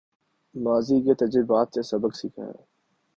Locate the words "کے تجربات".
1.01-1.73